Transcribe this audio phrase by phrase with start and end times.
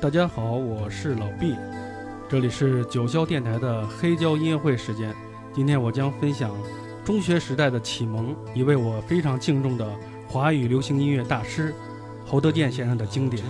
[0.00, 1.54] 大家好我是老毕。
[2.26, 5.14] 这里是九霄电台的黑胶音乐会时间
[5.52, 6.56] 今天我将分享
[7.04, 9.86] 中学时代的启蒙一位我非常敬重的
[10.26, 11.74] 华语流行音乐大师
[12.24, 13.44] 侯德健先生的经典。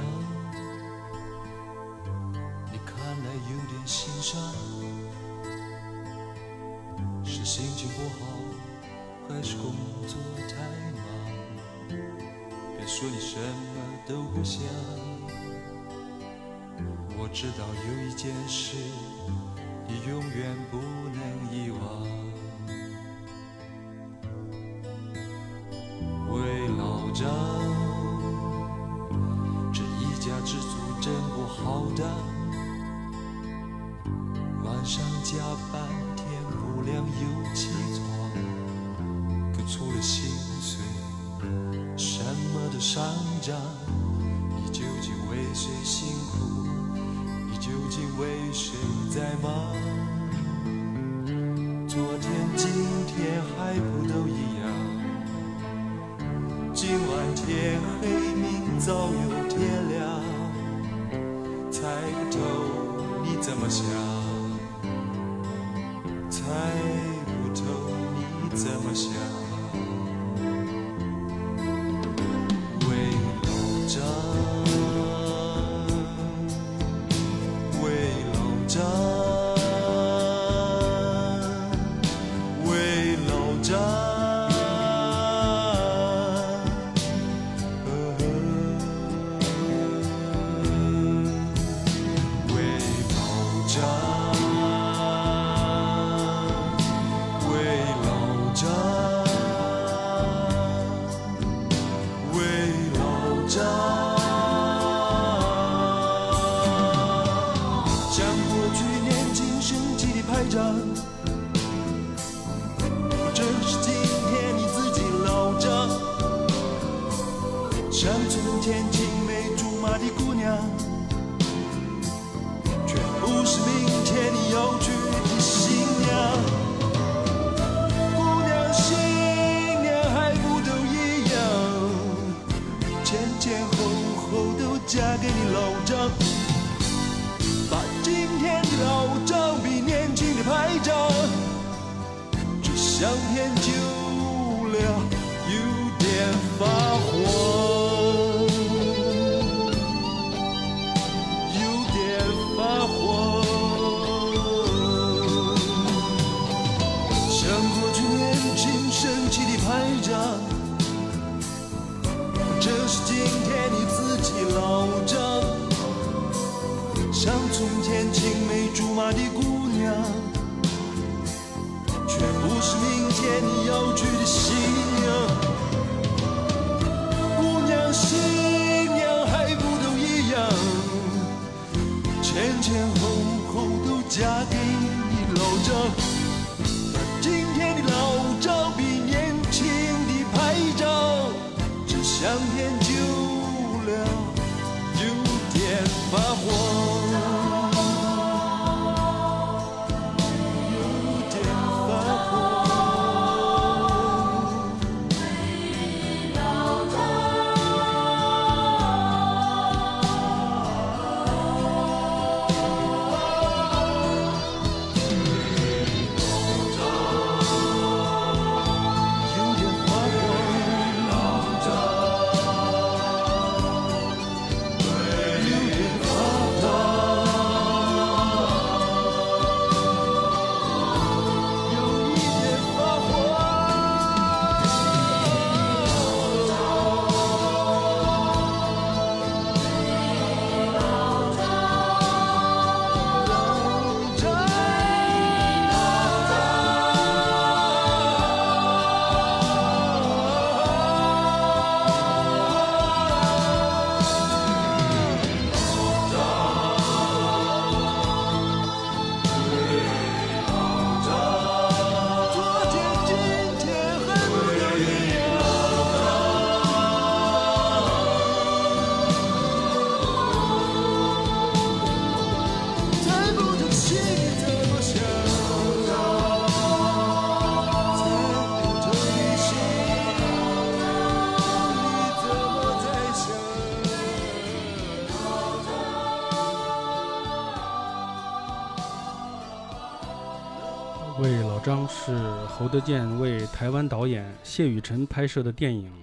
[292.02, 292.16] 是
[292.46, 295.92] 侯德健为台湾导演谢雨辰拍摄的电影《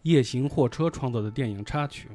[0.00, 2.08] 夜行货车》创作的电影插曲。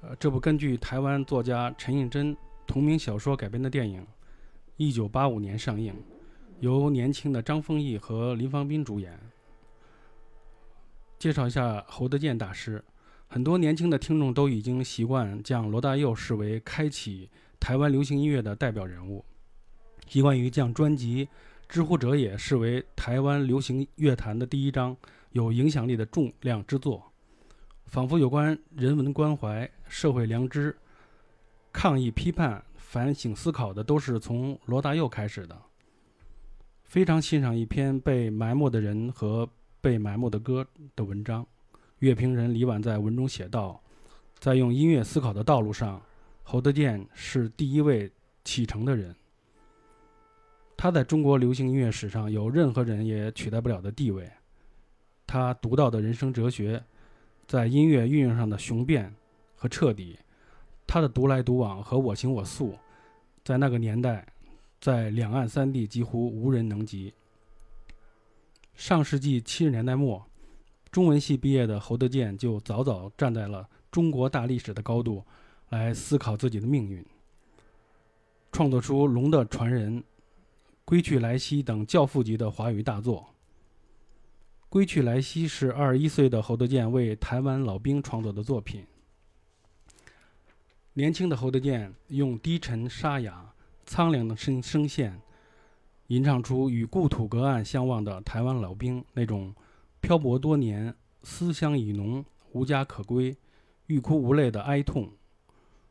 [0.00, 2.36] 呃，这部根据台湾作家陈映真
[2.66, 4.04] 同名小说改编的电影，
[4.76, 5.94] 一九八五年上映，
[6.58, 9.16] 由年轻的张丰毅和林芳斌主演。
[11.20, 12.82] 介绍一下侯德健大师，
[13.28, 17.30] 很多年轻的听众都已经习惯将罗大佑视为开启
[17.60, 19.24] 台湾流行音乐的代表人物，
[20.08, 21.24] 习惯于将专辑
[21.68, 24.96] 《知乎者也》视为台湾流行乐坛的第一张
[25.32, 27.02] 有影响力的重量之作，
[27.86, 30.76] 仿佛有关人文关怀、社会良知、
[31.72, 35.56] 抗议批判、反省思考的都是从罗大佑开始的。
[36.84, 39.48] 非常欣赏一篇被埋没的人和。
[39.78, 40.66] 被埋没的歌
[40.96, 41.46] 的文章，
[42.00, 43.80] 乐评人李婉在文中写道
[44.40, 46.02] ：“在用音乐思考的道路上，
[46.42, 48.10] 侯德健是第一位
[48.42, 49.14] 启程的人。
[50.76, 54.30] 他在中国流行音乐史上有任何人也取代不了的地位。
[55.26, 56.82] 他独到的人生哲学，
[57.46, 59.12] 在音乐运用上的雄辩
[59.54, 60.18] 和彻底，
[60.86, 62.76] 他的独来独往和我行我素，
[63.42, 64.26] 在那个年代，
[64.80, 67.12] 在两岸三地几乎无人能及。”
[68.76, 70.24] 上世纪七十年代末，
[70.92, 75.24] 中文系毕业的侯德健就早早站在了中国大历史的高度，
[75.70, 77.04] 来思考自己的命运，
[78.52, 79.96] 创作出《龙的传人》
[80.86, 83.20] 《归去来兮》等教父级的华语大作。
[84.68, 88.86] 《归去来兮》是二十一岁的侯德健为台湾老兵创作的作品。
[90.92, 93.52] 年轻的侯德健用低沉沙哑、
[93.84, 95.20] 苍凉的声声线。
[96.06, 99.52] 吟唱出与故土隔岸相望的台湾老兵那种
[100.00, 100.94] 漂泊多年、
[101.24, 103.36] 思乡已浓、无家可归、
[103.86, 105.10] 欲哭无泪的哀痛。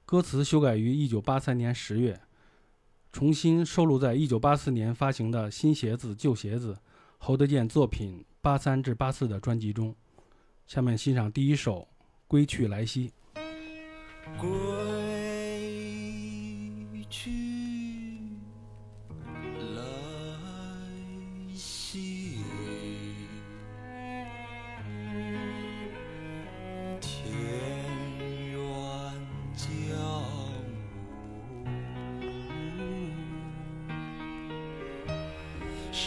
[0.05, 2.21] 歌词修改于1983年10月，
[3.15, 6.77] 重新收录在1984年发行的新鞋子旧鞋子
[7.17, 9.95] 侯德健作品八三至八四的专辑中。
[10.67, 11.79] 下面欣赏第一首
[12.27, 13.09] 《归去来兮》。
[14.37, 14.49] 归
[17.09, 17.64] 去。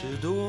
[0.00, 0.47] 是多。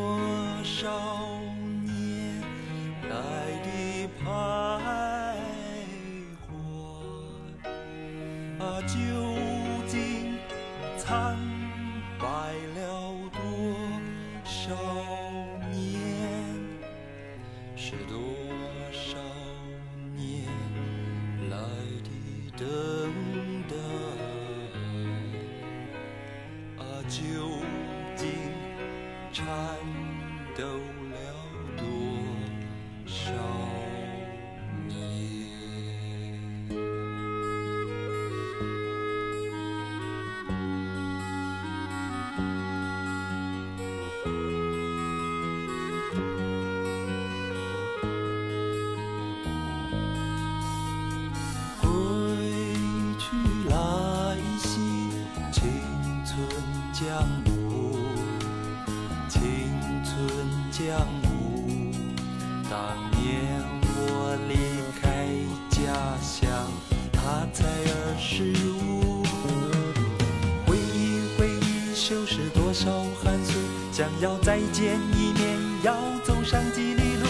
[74.80, 75.94] 见一面，要
[76.24, 77.28] 走上几里路？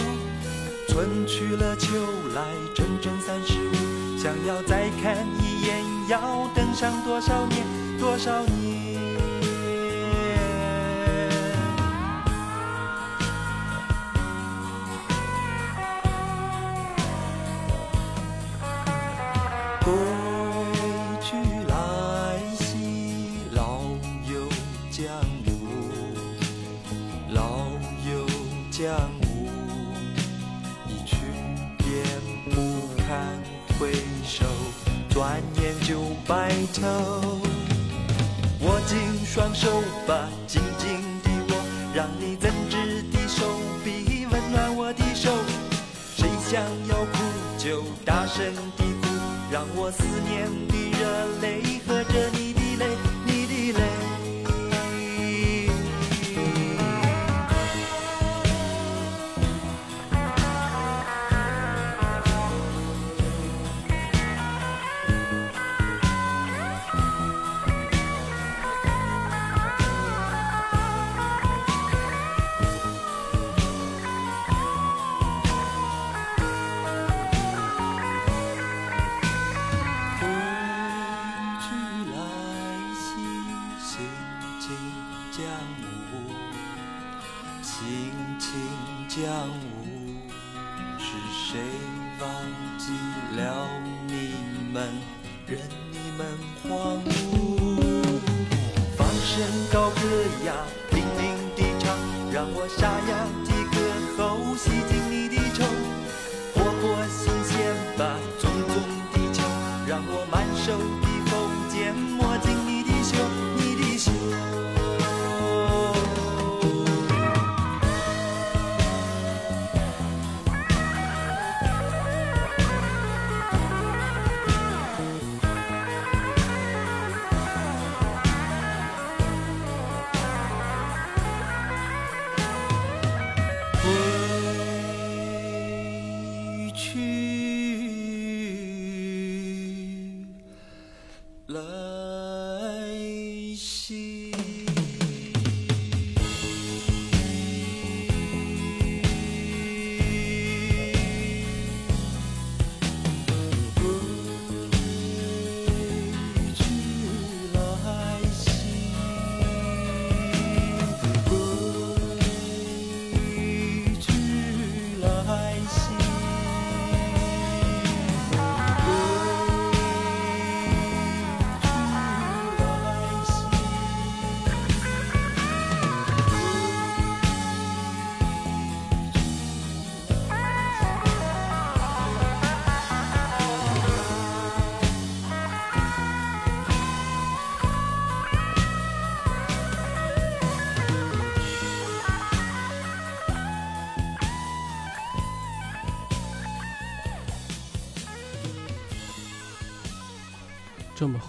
[0.86, 1.88] 春去了，秋
[2.32, 4.16] 来，整整三十五。
[4.16, 7.66] 想要再看一眼，要等上多少年？
[7.98, 8.59] 多少年？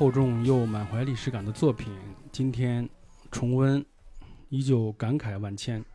[0.01, 1.93] 厚重又满怀历史感的作品，
[2.31, 2.89] 今天
[3.29, 3.85] 重温，
[4.49, 5.85] 依旧感慨万千。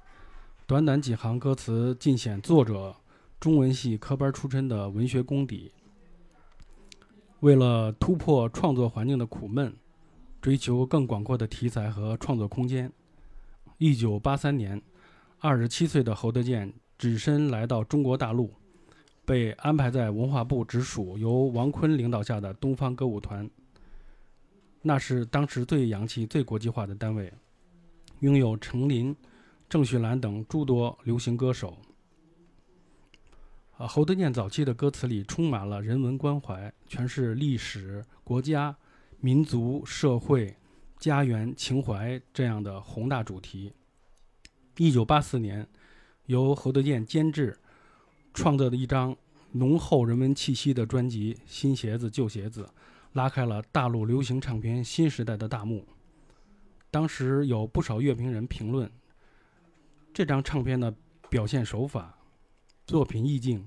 [0.65, 2.95] 短短几行歌词，尽显作者
[3.41, 5.73] 中文系科班出身的文学功底。
[7.41, 9.75] 为了突破创作环境的苦闷，
[10.41, 12.93] 追求更广阔的题材和创作空间，
[13.79, 14.81] 一九八三年，
[15.41, 18.53] 二十七岁的侯德健只身来到中国大陆，
[19.25, 23.51] 被安排在文化部直属由王昆领导下的东方歌舞团。
[24.89, 27.33] 那是当时最洋气、最国际化的单位，
[28.21, 29.15] 拥有程琳、
[29.69, 31.77] 郑绪岚等诸多流行歌手。
[33.79, 38.77] 啊，侯德健早期的歌词里充满了人文关怀，全是历史、国家、
[39.19, 40.57] 民族、社会、
[41.01, 43.73] 家园、情怀这样的宏大主题。
[44.77, 45.67] 一九八四年，
[46.27, 47.59] 由侯德健监制
[48.33, 49.17] 创作的一张
[49.51, 52.63] 浓厚人文气息的专辑《新鞋子旧鞋子》。
[53.17, 55.87] 拉开了大陆流行唱片新时代的大幕。
[56.91, 58.91] 当时有不少乐评人评论，
[60.13, 60.95] 这张唱片的
[61.31, 62.19] 表现手法、
[62.87, 63.67] 作品意境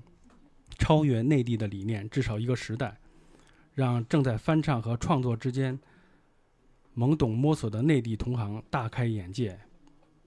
[0.78, 2.96] 超越内地的理念，至少一个时代，
[3.74, 5.76] 让正在翻唱和创作之间
[6.96, 9.58] 懵懂摸索的内地同行大开眼界，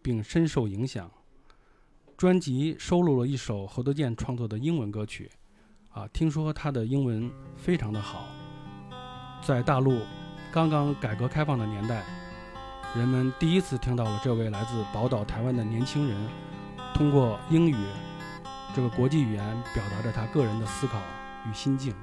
[0.01, 1.09] 并深受影响。
[2.17, 5.31] 专辑收录了一首侯德健创作的英文歌曲，
[5.91, 8.42] 啊，听说他的英文非常的好。
[9.45, 10.01] 在大陆
[10.53, 12.01] 刚刚改革开放的年代，
[12.95, 16.17] 人们第一次听到了这位来自宝岛台湾的年轻人，
[16.93, 17.75] 通过英语
[18.73, 20.97] 这个国际语言表达着他个人的思考
[21.45, 21.93] 与心境。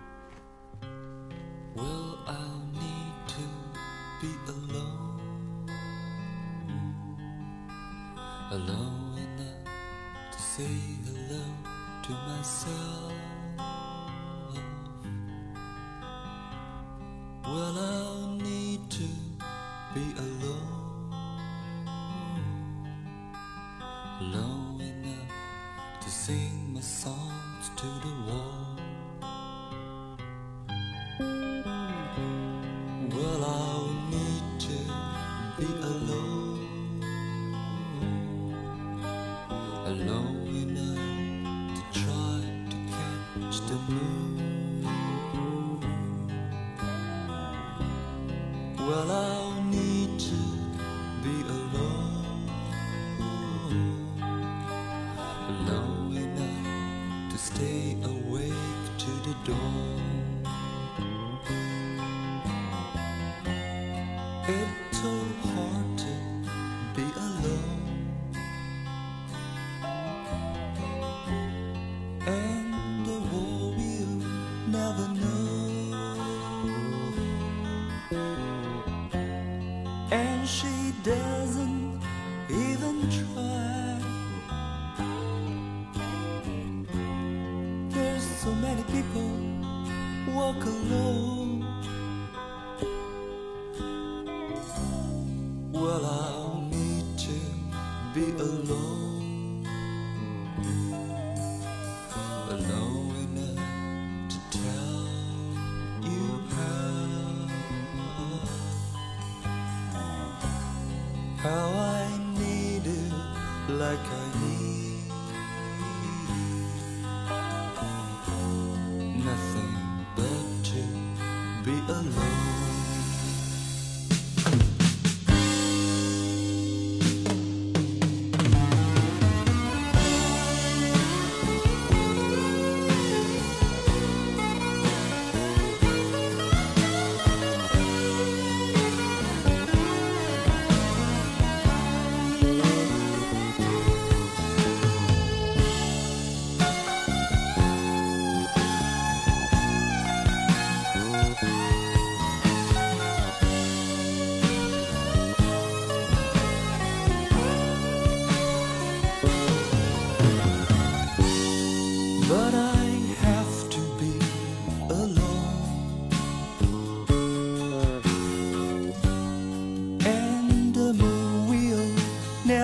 [1.75, 2.35] Well, i
[2.75, 3.43] need to
[4.21, 5.71] be alone,
[8.51, 9.65] alone enough
[10.33, 10.69] to say
[11.07, 11.41] hello
[12.03, 12.90] to myself.
[17.51, 18.30] Well, I'll
[59.31, 60.20] the door.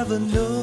[0.08, 0.55] Never know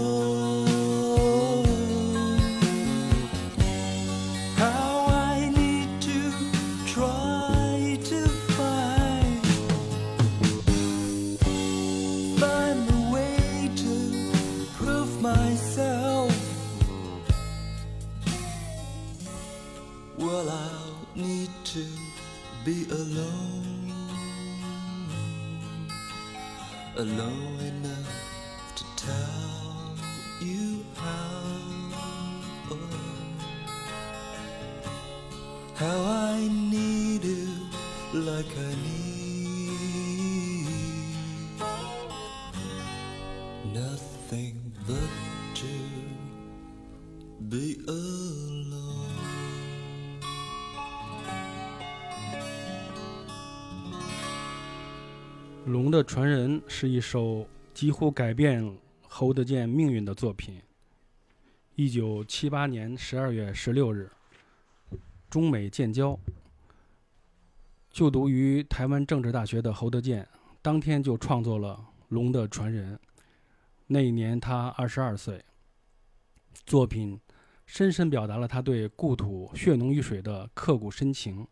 [35.75, 37.47] how I need you
[38.13, 39.33] like I need
[43.73, 44.55] nothing
[44.87, 45.09] but
[45.55, 45.67] to
[47.49, 48.71] be alone.
[55.71, 60.61] 《龙的传人》是一首几乎改变侯德健命运的作品。
[61.75, 64.11] 一九七八年十二月十六日，
[65.33, 66.15] 中美建交。
[67.89, 70.27] 就读于台湾政治大学的侯德健，
[70.61, 71.75] 当天就创作了
[72.09, 72.95] 《龙的传人》。
[73.87, 75.43] 那一年他二十二岁，
[76.67, 77.19] 作品
[77.65, 81.47] 深深表达了他对故土血浓于水的刻骨深情。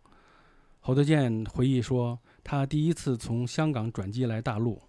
[0.79, 4.79] 侯德健回忆说，他第一次从香港转机来大陆，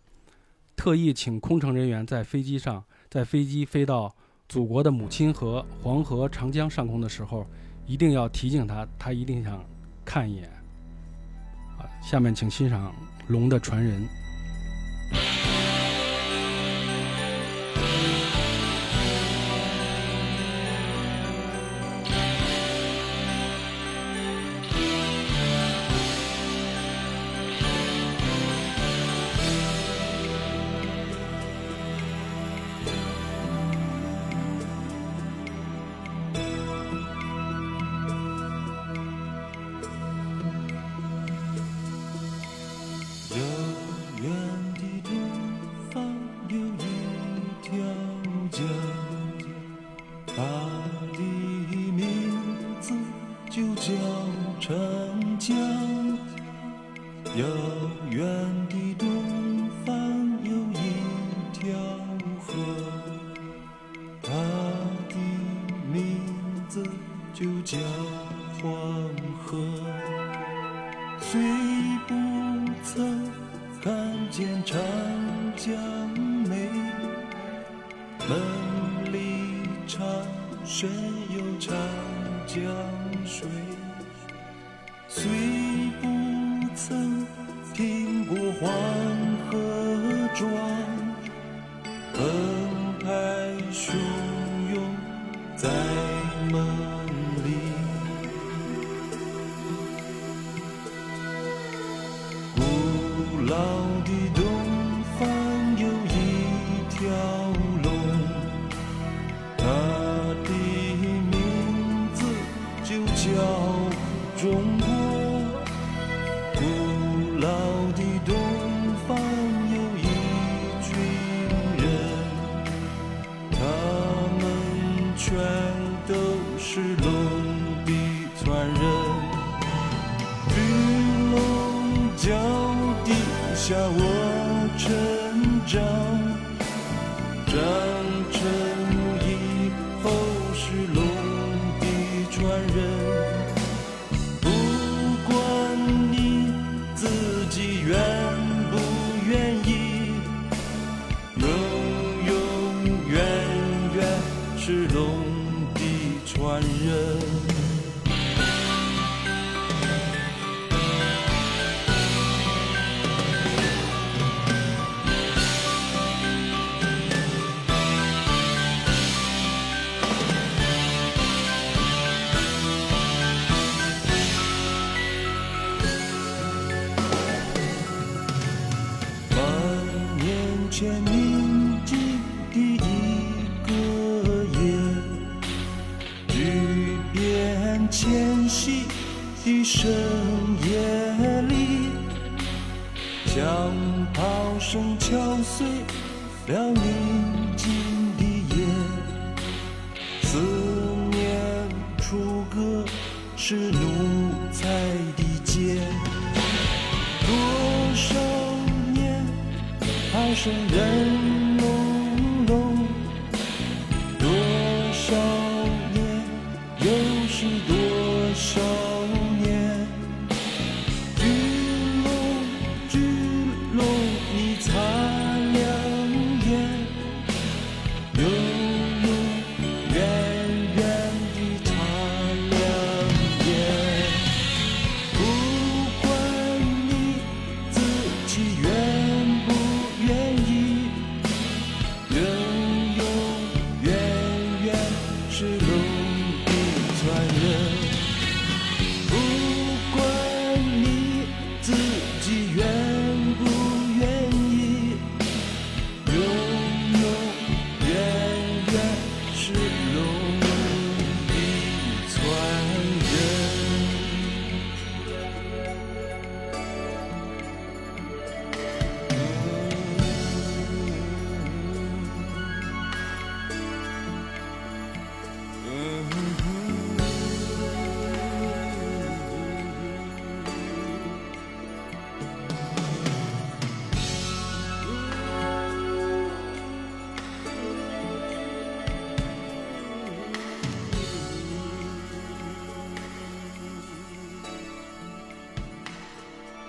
[0.77, 4.15] 特意请空乘人员在飞机上，在飞机飞到
[4.51, 7.47] 祖国的母亲河黄河、长江上空的时候，
[7.87, 9.65] 一定要提醒他，他一定想
[10.05, 10.49] 看一眼。
[11.79, 12.91] 啊，下面请欣赏
[13.29, 14.03] 《龙的传人》。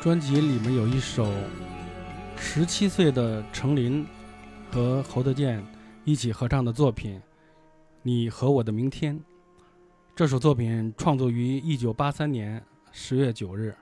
[0.03, 1.33] 专辑里面有一首
[2.35, 4.05] 十七岁的程琳
[4.69, 5.65] 和侯德健
[6.03, 7.17] 一起合唱的作品
[8.01, 9.17] 《你和我的明天》。
[10.13, 12.61] 这首作品创作于一九八三年
[12.91, 13.73] 十月九日，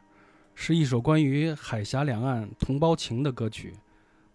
[0.53, 3.73] 是一首关于海峡两岸同胞情的歌曲，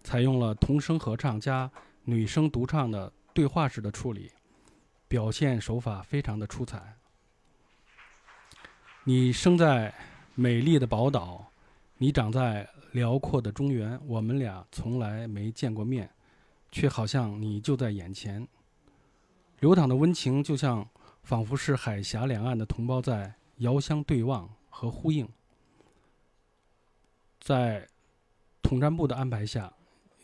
[0.03, 1.71] 采用了童声合唱加
[2.03, 4.29] 女声独唱的对话式的处理，
[5.07, 6.97] 表现手法非常的出彩。
[9.05, 9.93] 你生在
[10.35, 11.46] 美丽的宝岛。
[11.99, 16.07] 你长在辽阔的中原，我们俩从来没见过面，
[16.71, 18.47] 却好像你就在眼前。
[19.61, 20.87] 流淌的温情，就像
[21.23, 25.27] 仿佛是海峡两岸的同胞在遥相对望和呼应。
[27.39, 27.87] 在
[28.61, 29.73] 统战部的安排下，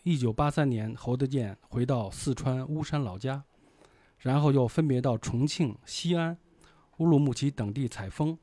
[0.04, 3.44] 一九八三年，侯德健回到四川巫山老家，
[4.20, 6.38] 然后又分别到重庆、西安、
[6.98, 8.38] 乌鲁木齐等地采风。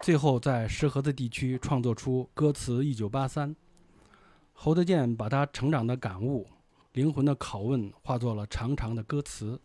[0.00, 3.50] 最后在石河子地区创作出歌词《一九八三》，
[4.52, 6.46] 侯德健把他成长的感悟、
[6.92, 9.60] 灵魂的拷问化作了长长的歌词，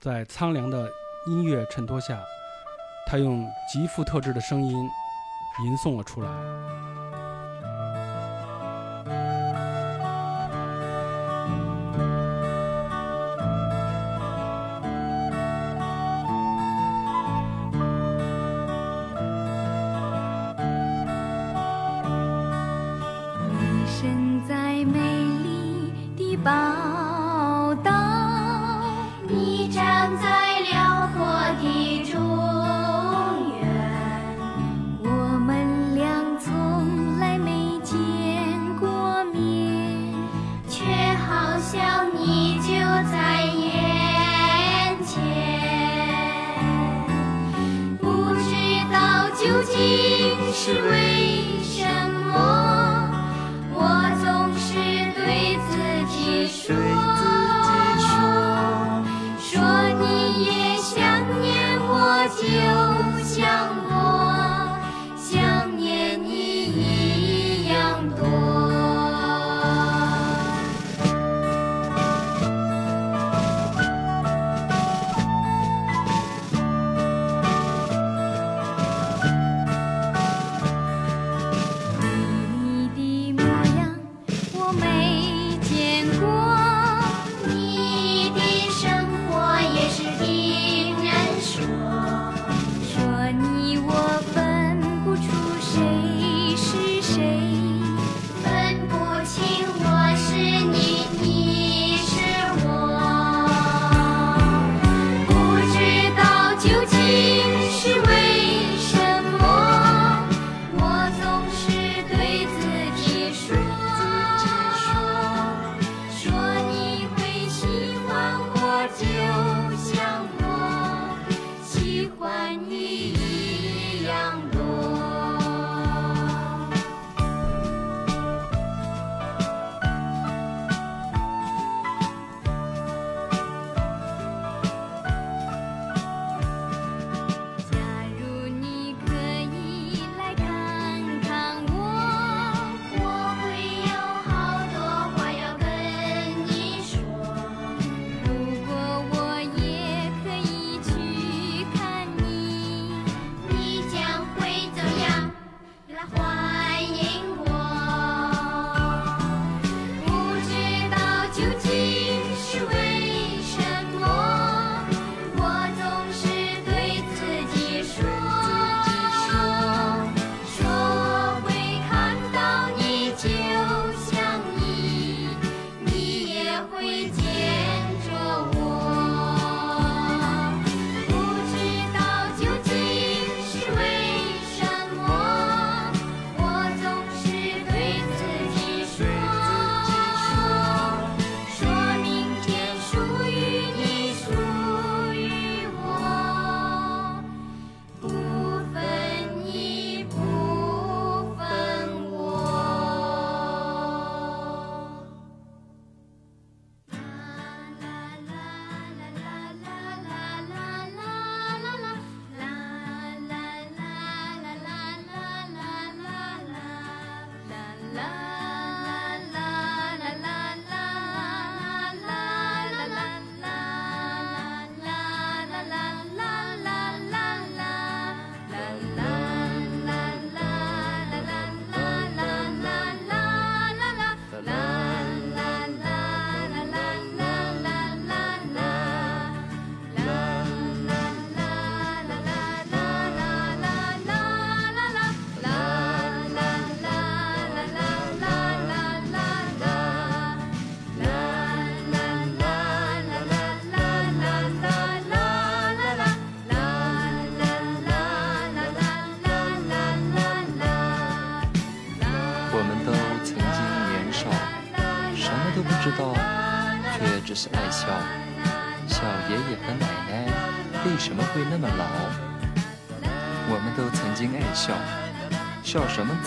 [0.00, 0.90] 在苍凉的
[1.26, 2.20] 音乐衬托下，
[3.06, 4.88] 他用极富特质的声音
[5.64, 6.30] 吟诵了出来。
[26.42, 26.81] 把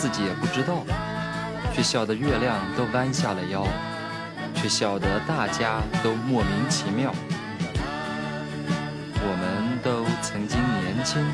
[0.06, 0.84] 自己也不知道，
[1.74, 3.66] 却笑得月亮都弯下了腰，
[4.54, 7.12] 却笑得大家都莫名其妙。
[9.18, 11.26] 我们都曾经年轻，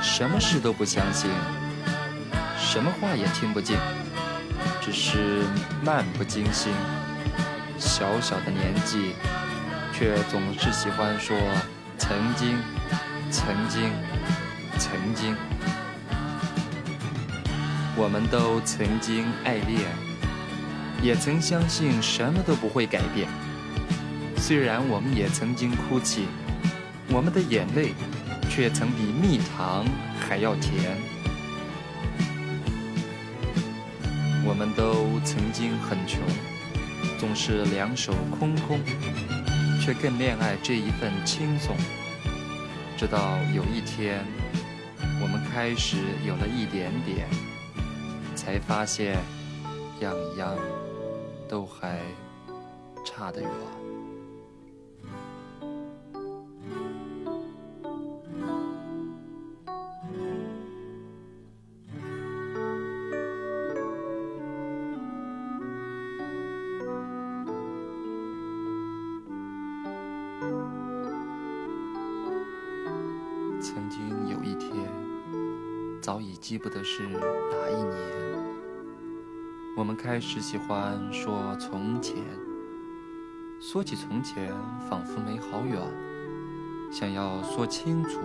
[0.00, 1.30] 什么事都不相信，
[2.58, 3.76] 什么话也听不进，
[4.80, 5.44] 只是
[5.84, 6.72] 漫不经心。
[7.78, 9.14] 小小的年纪，
[9.92, 11.36] 却总是喜欢说
[11.98, 12.56] 曾经、
[13.30, 13.92] 曾经、
[17.98, 19.80] 我们都曾经爱恋，
[21.02, 23.26] 也曾相信什么都不会改变。
[24.36, 26.26] 虽然我们也曾经哭泣，
[27.08, 27.94] 我们的眼泪
[28.50, 29.84] 却曾比蜜糖
[30.20, 30.96] 还要甜。
[34.44, 36.20] 我们都曾经很穷。
[37.18, 38.78] 总是两手空空，
[39.80, 41.74] 却更恋爱这一份轻松。
[42.94, 44.22] 直到有一天，
[45.22, 47.26] 我们开始有了一点点，
[48.46, 49.18] 才发现，
[49.98, 50.56] 样样
[51.48, 52.00] 都还
[53.04, 53.50] 差得远。
[73.60, 74.88] 曾经有一天，
[76.00, 77.18] 早已记不得是哪
[77.70, 78.35] 一年，
[79.76, 82.16] 我们开始喜欢说从前。
[83.60, 84.50] 说起从前，
[84.88, 85.78] 仿佛没好远，
[86.90, 88.22] 想要说清楚，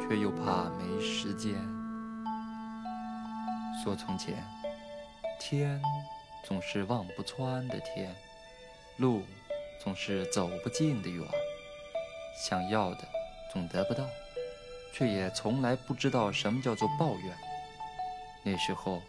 [0.00, 1.54] 却又怕没时间。
[3.80, 4.44] 说从前，
[5.38, 5.80] 天
[6.44, 8.12] 总是望不穿的天，
[8.96, 9.22] 路
[9.80, 11.24] 总是走不尽的远，
[12.44, 13.06] 想要的
[13.52, 14.04] 总得不到。
[14.92, 17.36] 却也从来不知道什么叫做抱怨。
[18.42, 19.00] 那时候，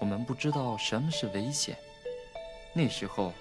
[0.00, 1.76] 我们不知道什么是危险。
[2.74, 3.32] 那时候，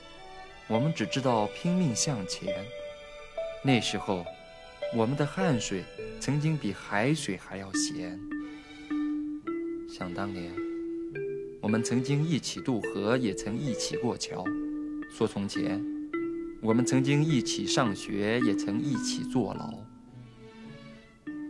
[0.67, 2.53] 我们只知道拼命向前。
[3.63, 4.25] 那时候，
[4.95, 5.83] 我们的汗水
[6.19, 8.19] 曾经比海水还要咸。
[9.89, 10.51] 想当年，
[11.61, 14.43] 我们曾经一起渡河，也曾一起过桥。
[15.11, 15.83] 说从前，
[16.61, 19.73] 我们曾经一起上学，也曾一起坐牢。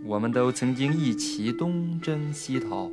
[0.06, 2.92] 我们都曾经一起东征西讨，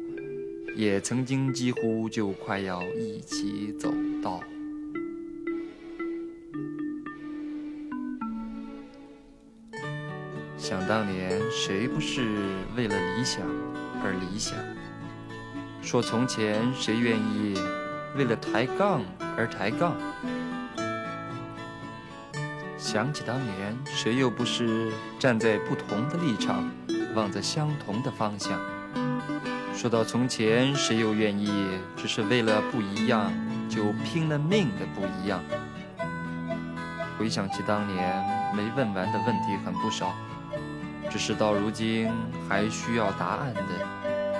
[0.77, 4.41] 也曾经几乎就快要一起走到。
[10.57, 12.23] 想当年，谁不是
[12.77, 13.43] 为了理想
[14.03, 14.57] 而理想？
[15.83, 17.59] 说从前，谁愿意
[18.17, 19.03] 为了抬杠
[19.37, 19.97] 而抬杠？
[22.79, 26.71] 想起当年，谁又不是站在不同的立场？
[27.15, 28.61] 望着相同的方向。
[29.81, 31.51] 说到从前，谁又愿意
[31.97, 33.33] 只是为了不一样
[33.67, 35.43] 就拼了命的不一样？
[37.19, 38.23] 回想起当年
[38.55, 40.13] 没问完的问题很不少，
[41.09, 42.13] 只是到如今
[42.47, 43.63] 还需要答案的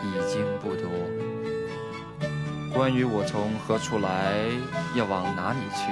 [0.03, 0.91] 已经不多。
[2.75, 4.35] 关于我从何处来，
[4.95, 5.91] 要往哪里去？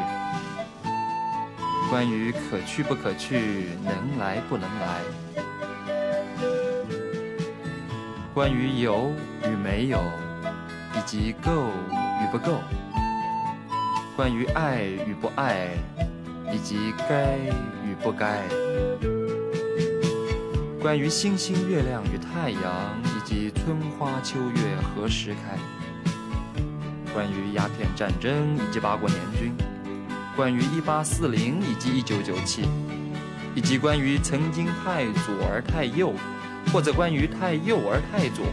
[1.88, 5.00] 关于可去不可去，能来不能来，
[8.38, 9.12] 关于有
[9.50, 9.98] 与没有，
[10.94, 11.50] 以及够
[12.22, 12.60] 与不够，
[14.14, 15.70] 关于爱与不爱，
[16.52, 17.36] 以及该
[17.84, 18.40] 与不该，
[20.80, 22.62] 关于星星、月亮与太阳，
[23.06, 24.60] 以及春花秋月
[24.94, 25.58] 何时开，
[27.12, 29.52] 关于鸦片战争以及八国联军。
[30.36, 32.68] 关于一八四零以及一九九七，
[33.56, 36.14] 以及关于曾经太左而太右，
[36.72, 38.44] 或者关于太右而太左，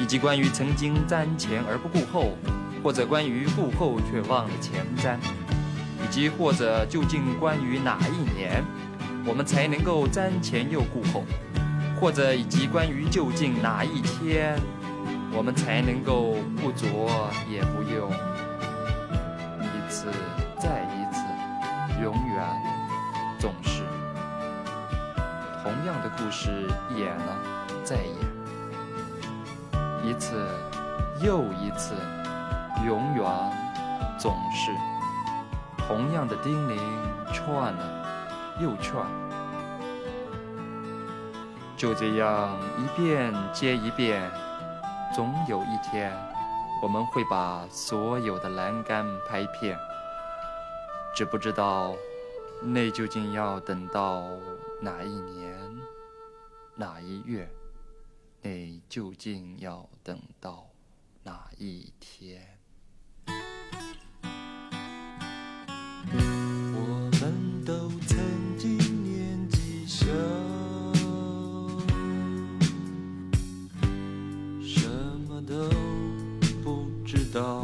[0.00, 2.36] 以及关于曾经瞻前而不顾后，
[2.82, 5.16] 或者关于顾后却忘了前瞻，
[6.02, 8.62] 以及或者究竟关于哪一年，
[9.24, 11.24] 我们才能够瞻前又顾后，
[12.00, 14.58] 或者以及关于究竟哪一天，
[15.32, 16.88] 我们才能够不左
[17.50, 18.10] 也不右，
[19.62, 20.06] 一次
[20.60, 21.22] 再一次。
[22.02, 22.44] 永远，
[23.38, 23.71] 总是
[25.82, 27.36] 同样的故事，演了
[27.82, 28.14] 再演，
[30.04, 30.46] 一次
[31.20, 31.96] 又一次，
[32.86, 33.26] 永远，
[34.16, 34.70] 总是
[35.76, 36.78] 同样的叮咛，
[37.32, 38.06] 串了
[38.60, 39.04] 又串，
[41.76, 44.30] 就这样一遍接一遍，
[45.12, 46.16] 总有一天，
[46.80, 49.76] 我们会把所有的栏杆拍片。
[51.12, 51.92] 只不知道，
[52.60, 54.22] 那究竟要等到
[54.80, 55.41] 哪一年、
[56.82, 57.48] 哪一月？
[58.42, 60.68] 你究竟要等到
[61.22, 62.58] 哪一天？
[66.08, 68.18] 我们都曾
[68.58, 70.06] 经年纪小，
[74.60, 74.88] 什
[75.28, 75.70] 么都
[76.64, 77.62] 不知道，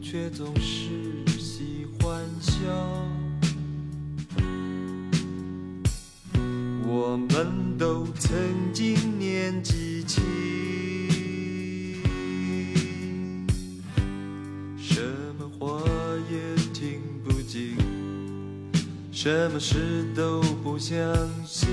[0.00, 1.84] 却总是喜。
[2.00, 2.52] 欢笑，
[6.86, 8.32] 我们都曾
[8.72, 10.22] 经年纪轻，
[14.78, 15.00] 什
[15.38, 15.80] 么话
[16.30, 16.36] 也
[16.72, 17.76] 听不进，
[19.10, 20.96] 什么事都不相
[21.44, 21.68] 信，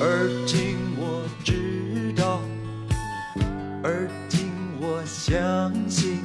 [0.00, 2.40] 而今我知道，
[3.82, 4.48] 而今
[4.80, 5.02] 我。
[5.04, 6.20] 相信，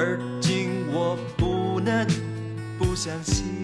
[0.00, 2.06] 而今我不能
[2.78, 3.57] 不相信。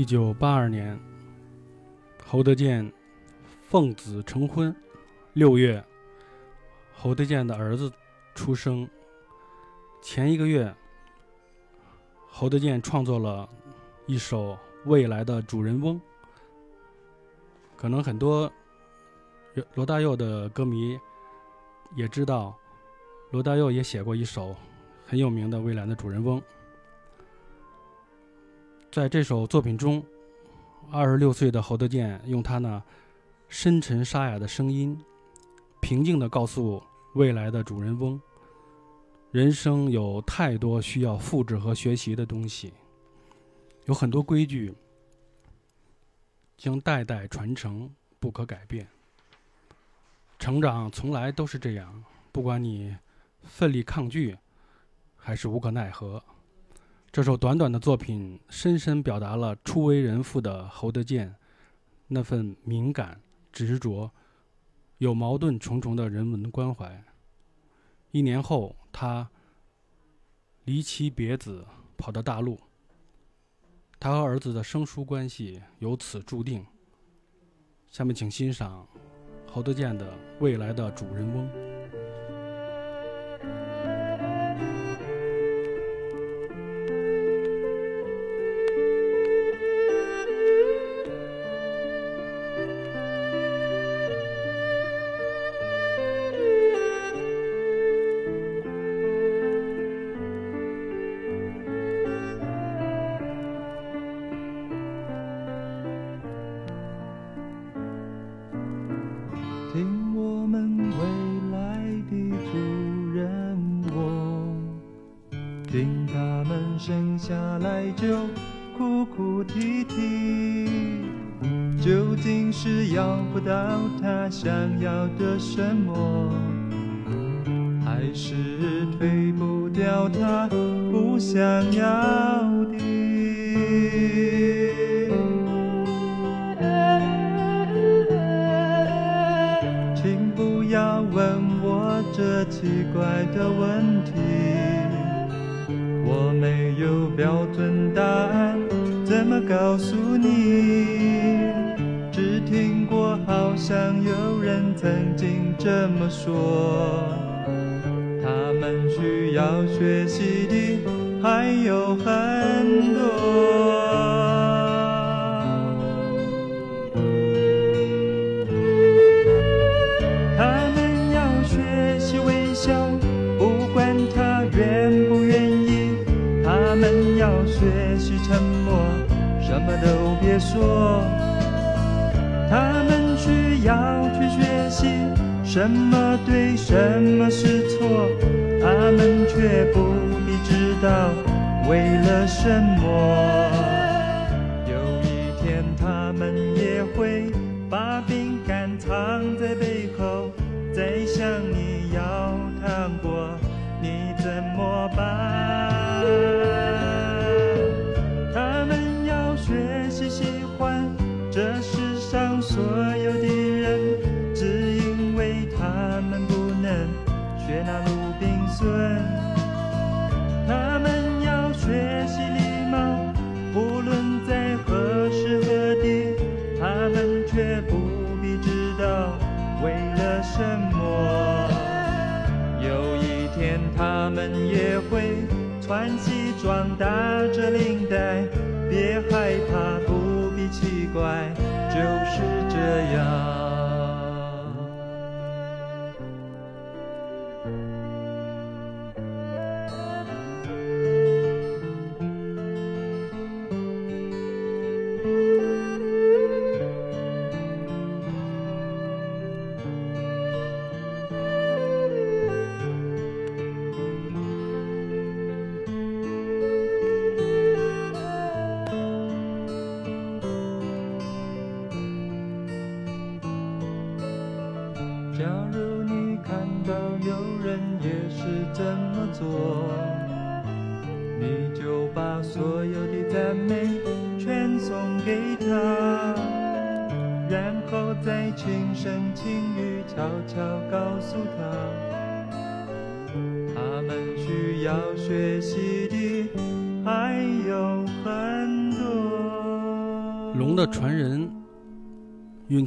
[0.00, 0.98] 一九八二年，
[2.24, 2.90] 侯德健
[3.68, 4.74] 奉子成婚。
[5.34, 5.84] 六月，
[6.94, 7.92] 侯德健的儿子
[8.34, 8.88] 出生。
[10.00, 10.74] 前一个月，
[12.30, 13.46] 侯德健创作了
[14.06, 14.52] 一首
[14.86, 15.96] 《未来的主人翁》。
[17.76, 18.50] 可能很多
[19.74, 20.98] 罗大佑的歌迷
[21.94, 22.56] 也知道，
[23.32, 24.56] 罗大佑也写过一首
[25.06, 26.40] 很有名的《未来的主人翁》。
[28.90, 30.04] 在这首作品中，
[30.90, 32.82] 二十六岁的侯德健用他那
[33.48, 35.00] 深沉沙哑的声音，
[35.80, 36.82] 平静地告诉
[37.14, 38.20] 未来的主人翁：
[39.30, 42.72] 人生有太多需要复制和学习的东西，
[43.84, 44.74] 有很多规矩
[46.56, 47.88] 将代代传承，
[48.18, 48.88] 不可改变。
[50.36, 52.96] 成长从来都是这样，不管你
[53.44, 54.36] 奋力抗拒，
[55.16, 56.20] 还是无可奈何。
[57.12, 61.34] 这首短短的作品，深深表达了初为人父的侯德健
[62.06, 64.08] 那份敏感、执着、
[64.98, 67.04] 有矛盾重重的人文关怀。
[68.12, 69.28] 一年后，他
[70.66, 71.66] 离妻别子，
[71.98, 72.56] 跑到大陆。
[73.98, 76.64] 他和儿子的生疏关系由此注定。
[77.90, 78.86] 下面，请欣赏
[79.48, 81.48] 侯德健的《未来的主人翁》。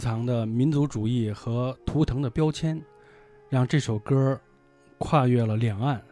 [0.03, 2.77] 藏的民族主义和图腾的标签，
[3.47, 4.37] 让这首歌
[4.97, 6.03] 跨越了两岸，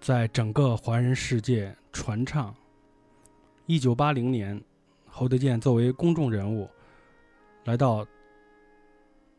[0.00, 2.52] 在整个华人世界传唱。
[3.66, 4.60] 一九八零年，
[5.08, 6.68] 侯德健作为公众人物，
[7.62, 8.04] 来到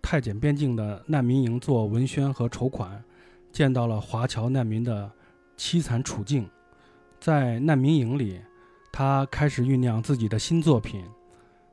[0.01, 3.03] 太检边境的难民营做文宣和筹款，
[3.51, 5.11] 见到了华侨难民的
[5.57, 6.49] 凄惨处境。
[7.19, 8.39] 在难民营里，
[8.93, 11.03] 他开始酝酿自己的新作品，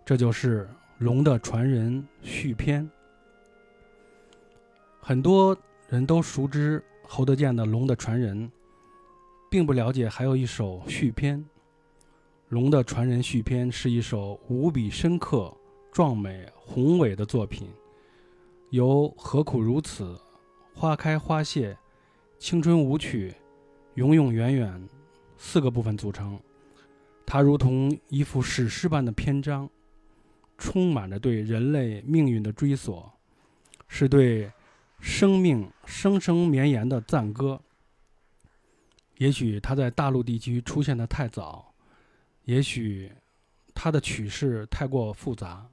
[0.05, 0.65] 这就是
[0.99, 2.89] 《龙的传人》续篇。
[5.01, 5.57] 很多
[5.89, 8.49] 人都熟知侯德健的《龙的传人》，
[9.51, 11.41] 并不了解还有一首续篇。
[12.49, 15.53] 《龙的传人》续篇是一首无比深刻、
[15.91, 17.69] 壮美、宏伟的作品，
[18.71, 20.17] 由“何苦如此
[20.73, 21.77] ”“花开花谢
[22.39, 23.35] ”“青春舞曲
[23.95, 24.89] ”“永永远远”
[25.37, 26.39] 四个部分组成。
[27.27, 29.69] 它如同一幅史诗般的篇章，
[30.57, 33.13] 充满着对人类命运的追索，
[33.89, 34.51] 是对
[35.01, 37.61] 生命生生绵延的赞歌。
[39.19, 41.73] 也许它在大陆地区出现的太早，
[42.45, 43.11] 也许
[43.75, 45.67] 它的曲式太过复杂，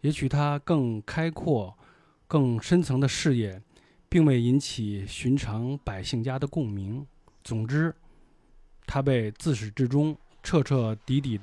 [0.00, 1.76] 也许它更开阔、
[2.26, 3.60] 更深层的视野，
[4.08, 7.06] 并未引起寻常百姓家的共鸣。
[7.42, 7.94] 总之，
[8.86, 11.40] 它被自始至终彻彻底底、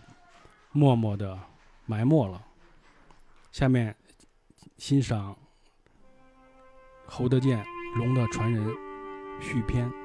[0.71, 1.39] 默默地
[1.85, 2.45] 埋没了。
[3.53, 3.95] 下面
[4.79, 5.37] 欣赏
[7.05, 7.63] 侯德健
[7.99, 8.65] 《龙的传人》
[9.39, 10.02] 续篇。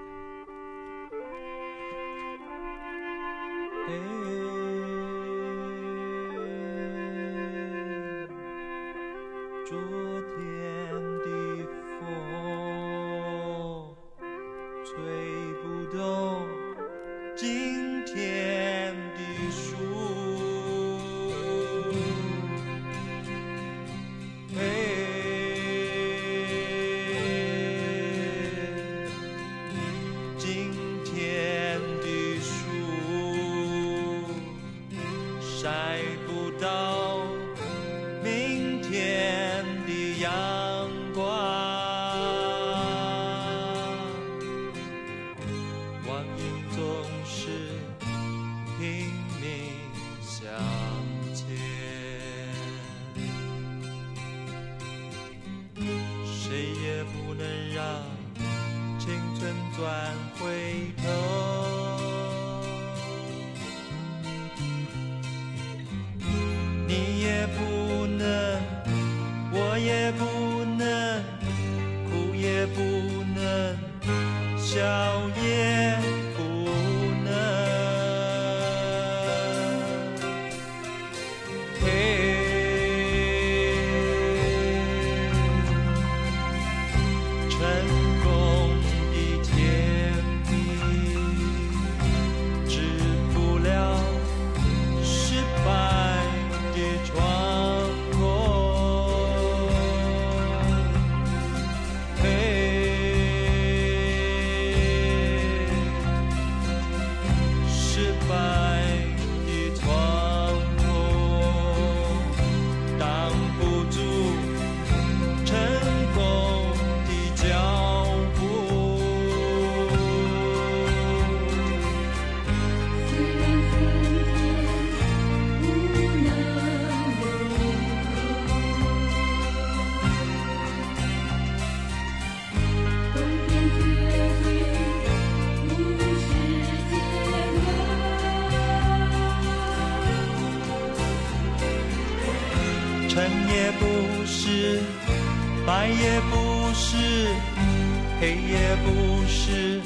[148.46, 149.80] 也不是，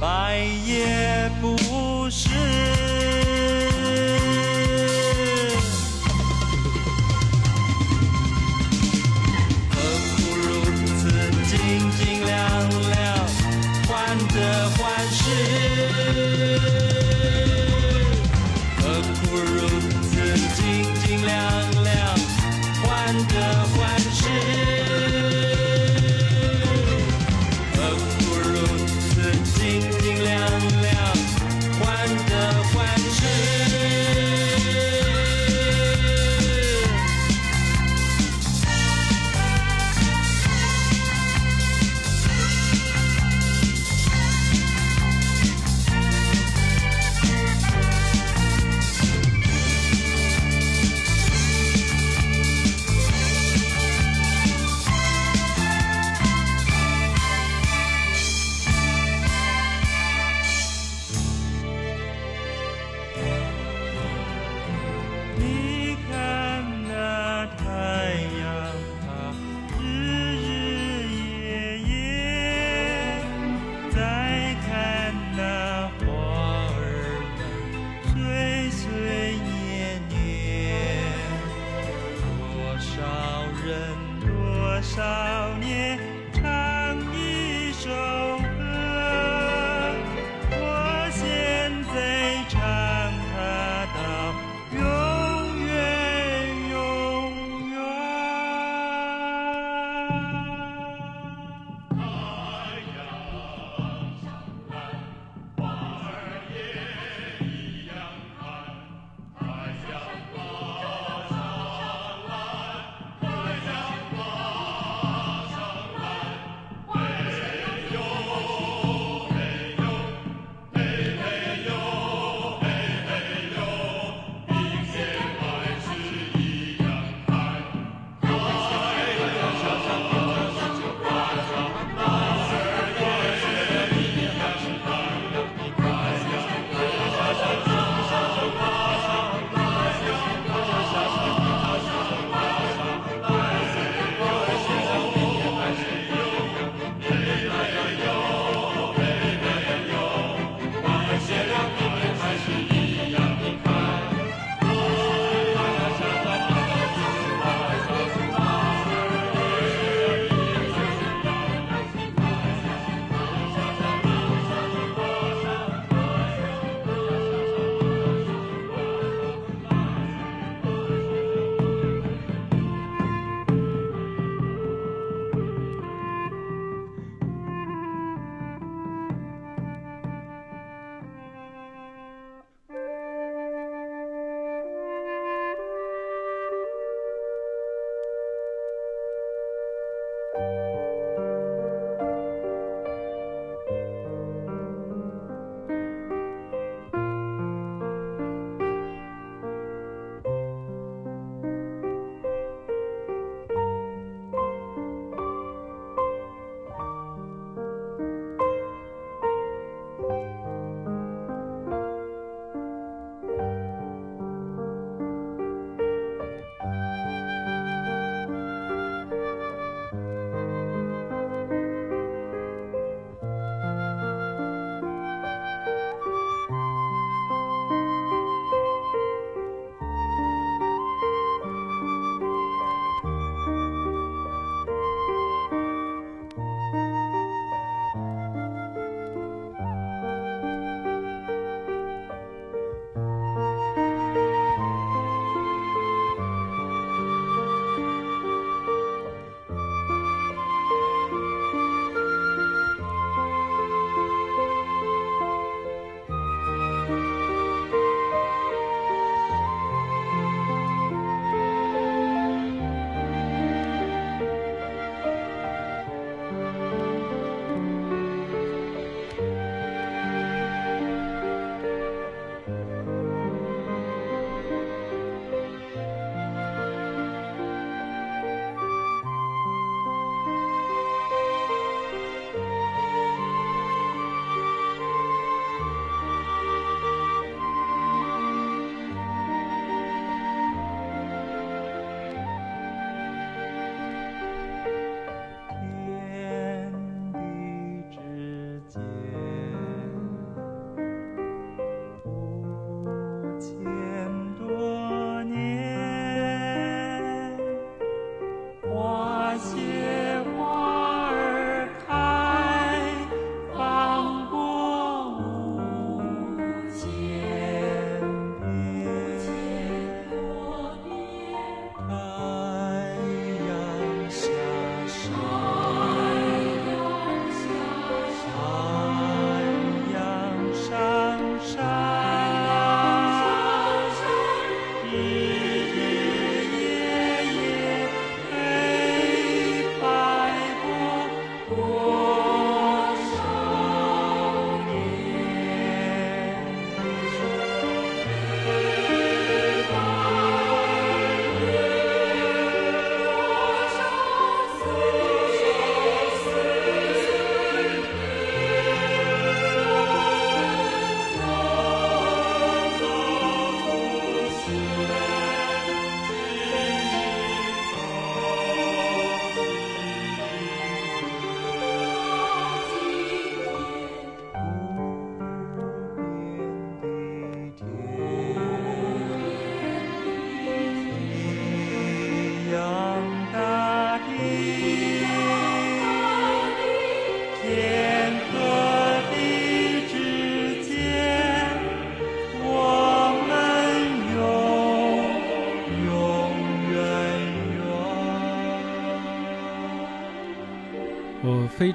[0.00, 2.75] 白也不是。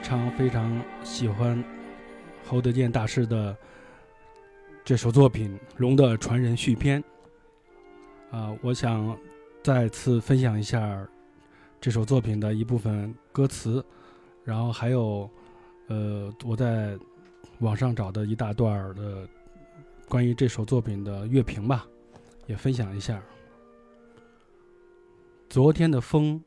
[0.02, 1.64] 常非常喜欢
[2.44, 3.56] 侯德健大师的
[4.84, 7.02] 这首作品《龙的传人续篇》
[8.36, 9.18] 啊，我想
[9.64, 11.08] 再次分享一下
[11.80, 13.84] 这首作品的一部分歌词，
[14.44, 15.30] 然后还有
[15.88, 16.98] 呃我在
[17.60, 19.28] 网上找的一大段的
[20.10, 21.88] 关于这首作品的乐评吧，
[22.48, 23.22] 也分享一下。
[25.48, 26.42] 昨天的风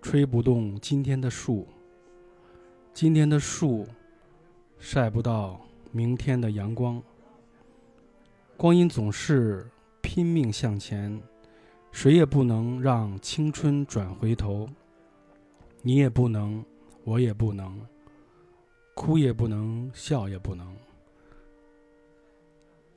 [0.00, 1.66] 吹不动今天的树，
[2.92, 3.86] 今天的树
[4.78, 5.60] 晒不到
[5.92, 7.02] 明天的阳光。
[8.56, 9.66] 光阴总是
[10.02, 11.18] 拼命向前，
[11.92, 14.68] 谁也不能让青春转回头。
[15.82, 16.62] 你也不能，
[17.04, 17.80] 我也不能，
[18.94, 20.76] 哭也不能，笑也不能。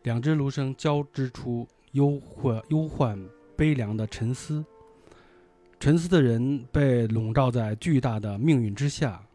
[0.02, 3.18] 两只芦笙交织出忧患、忧患、
[3.56, 4.66] 悲凉的沉思。
[5.80, 9.26] 沉思的人被笼罩在巨大的命运之下，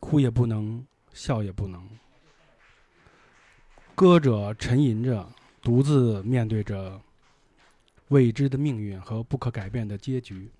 [0.00, 1.82] 哭也不能，笑也不能。
[3.94, 5.26] 歌者沉吟着，
[5.62, 7.00] 独自面对着
[8.08, 10.50] 未知的命运和不可改变的结局。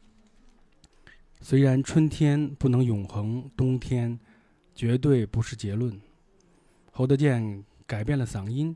[1.40, 4.18] 虽然春天不能永恒，冬天
[4.74, 6.00] 绝对不是结论。
[6.90, 8.74] 侯德健改变了嗓音，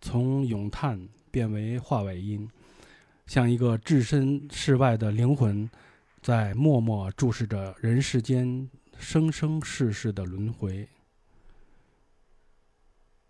[0.00, 2.48] 从咏叹变为话外音。
[3.26, 5.68] 像一个置身事外的灵魂，
[6.22, 8.66] 在默默注视着人世间
[8.98, 10.86] 生生世世的轮回。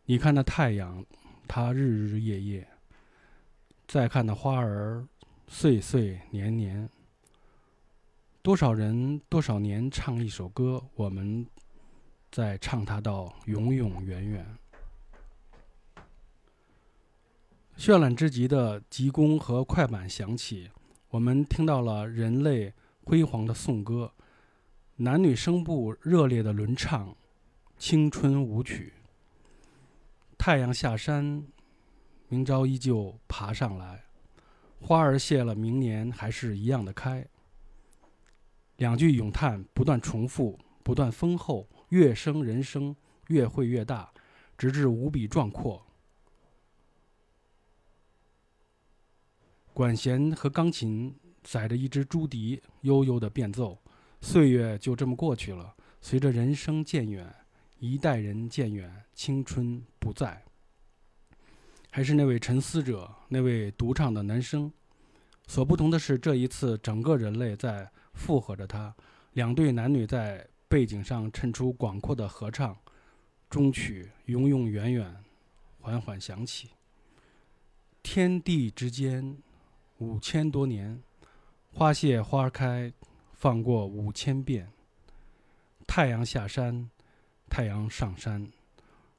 [0.06, 1.04] 你看那太阳，
[1.46, 2.64] 它日日夜夜；
[3.86, 5.06] 再看那花儿，
[5.46, 6.88] 岁岁年年。
[8.42, 11.46] 多少人，多少年唱一首歌，我们
[12.32, 14.58] 在唱它到永永远远。
[17.76, 20.70] 绚烂之极的急弓和快板响起，
[21.10, 22.72] 我们听到了人类
[23.04, 24.12] 辉煌的颂歌，
[25.00, 27.16] 男女声部热烈的轮唱，
[27.78, 28.92] 青春舞曲。
[30.36, 31.46] 太阳下山，
[32.26, 34.06] 明朝依旧爬上来，
[34.80, 37.24] 花儿谢了，明年还是一样的开。
[38.78, 42.96] 两句咏叹不断重复，不断丰厚，越升人声
[43.28, 44.12] 越会越大，
[44.56, 45.86] 直至无比壮阔。
[49.72, 53.80] 管弦和钢琴载着一支朱笛，悠悠的变奏。
[54.20, 55.74] 岁月就这么过去了。
[56.00, 57.34] 随着人生渐远，
[57.78, 60.42] 一代人渐远，青春不在。
[61.90, 64.72] 还是那位沉思者，那位独唱的男声。
[65.46, 68.94] 所不同的是，这一次整个人类在附和着他。
[69.32, 72.76] 两对男女在背景上衬出广阔的合唱。
[73.48, 75.16] 终曲永永远远，
[75.80, 76.70] 缓缓响起。
[78.02, 79.36] 天地之间。
[80.00, 81.02] 五千多年，
[81.72, 82.92] 花谢花开，
[83.38, 84.68] 放过五千遍。
[85.86, 86.90] 太阳下山，
[87.48, 88.50] 太阳上山，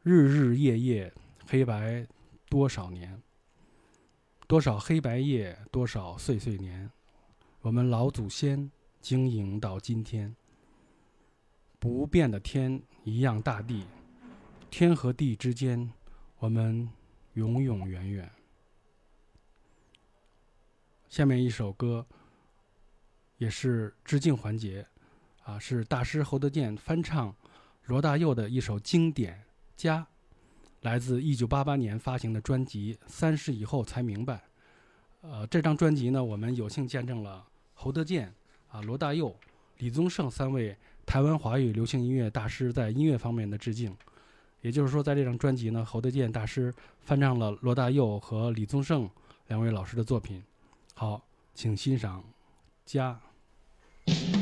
[0.04, 1.14] 日日夜夜，
[1.48, 2.06] 黑白
[2.50, 3.22] 多少年？
[4.46, 6.92] 多少黑白夜，多少岁岁年？
[7.62, 10.36] 我们老祖先经营到今天。
[11.80, 13.86] 不变的天，一样大地，
[14.70, 15.94] 天和地之间，
[16.40, 16.90] 我们
[17.36, 18.30] 永永远远。
[21.08, 22.06] 下面一首歌，
[23.40, 24.86] 也是致敬环节，
[25.44, 27.34] 啊，是大师侯德健翻唱
[27.86, 29.34] 罗大佑的一首经典
[29.76, 30.02] 《家》，
[30.82, 34.36] 来自1988年发行的专辑《三十以后才明白》。
[35.22, 38.34] 呃，这张专辑呢，我们有幸见证了侯德健、
[38.68, 39.34] 啊罗大佑、
[39.78, 43.96] 李宗盛三位台湾华语流行音乐大师在音乐方面的致敬。
[44.62, 49.10] 也就是说，在这张专辑呢，侯德健大师翻唱了罗大佑和李宗盛
[49.48, 50.44] 两位老师的作品。
[50.94, 52.22] 好，请欣赏
[52.86, 53.14] 《家》。
[54.10, 54.39] thank you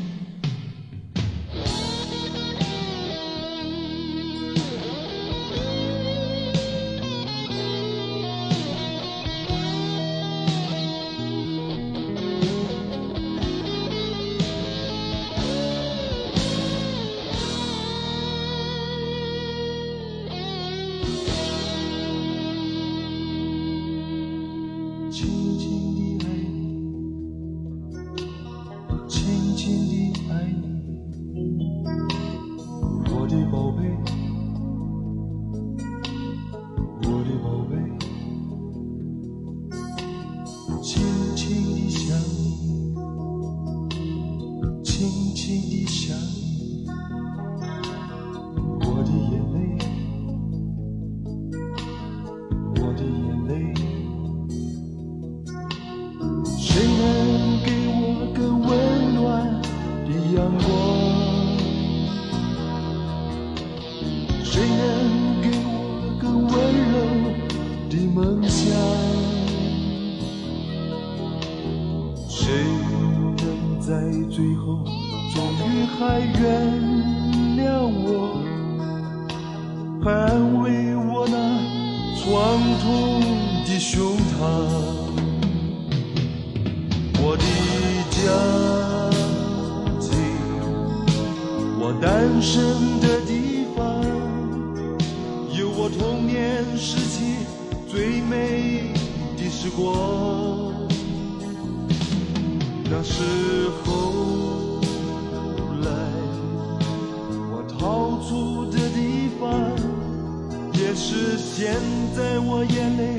[112.14, 113.17] 在我眼泪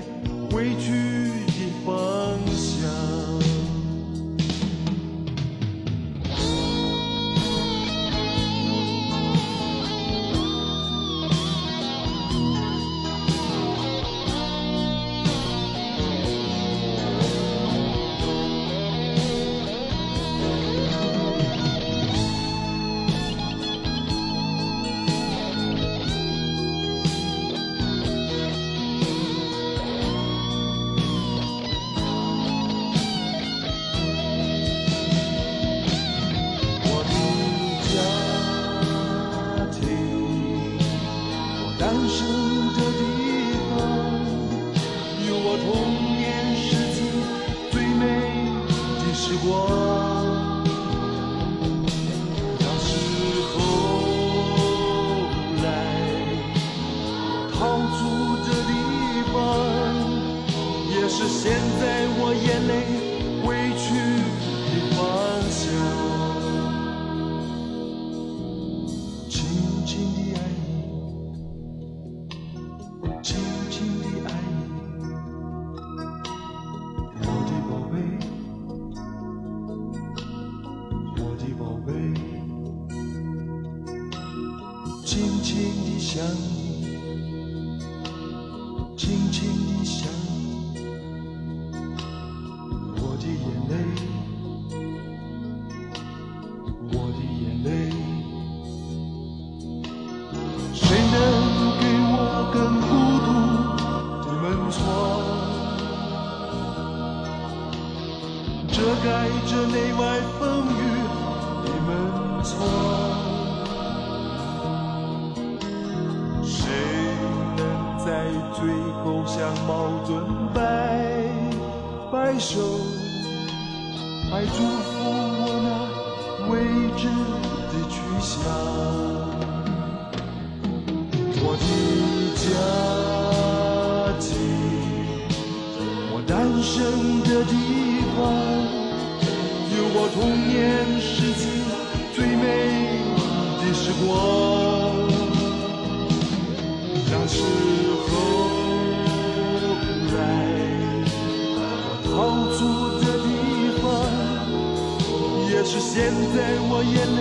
[156.00, 157.20] 现在我眼泪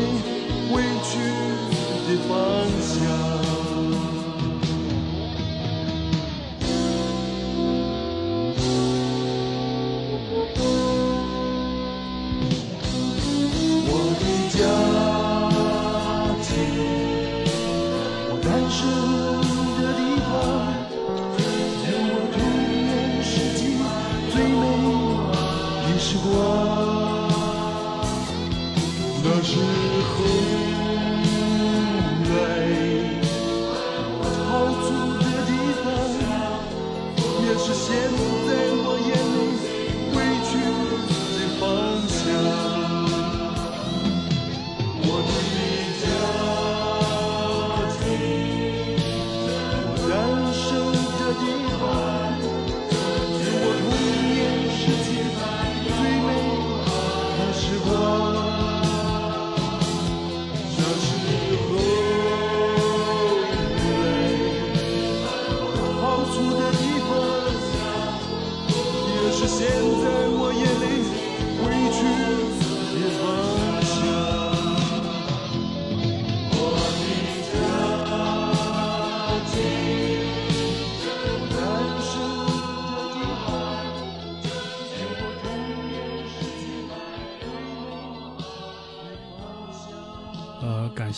[0.72, 1.18] 委屈
[2.06, 2.30] 的方
[2.80, 3.37] 向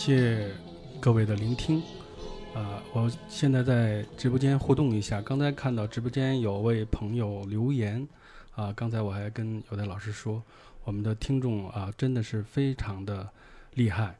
[0.03, 0.49] 谢
[0.99, 1.79] 各位的聆听，
[2.55, 8.07] 啊，我现在在直播间互动一下，刚才看到直播间有位朋友留言，
[8.55, 10.41] 啊，刚才我还跟有的老师说，
[10.85, 13.29] 我们的听众啊真的是非常的
[13.75, 14.17] 厉害，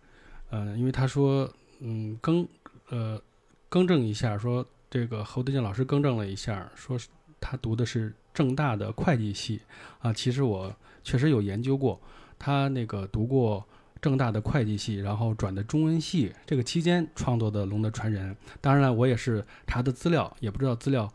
[0.51, 2.47] 呃，因为他说嗯更
[2.89, 3.19] 呃
[3.67, 6.95] 更正一下，说这个侯德健老师更正了一下，说
[7.39, 9.59] 他读的是正大的会计系。
[9.97, 10.71] 啊，其实我
[11.03, 11.99] 确实有研究过，
[12.38, 13.65] 他那个读过。
[14.01, 21.07] 正大的会计系，然后转的中文系，这个期间创作的《龙的传人》，当然了，我也是查的资料，也不知道资料